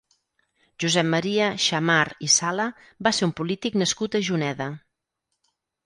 [0.83, 1.99] Josep Maria Xammar
[2.29, 2.67] i Sala
[3.09, 4.73] va ser un polític nascut a Juneda.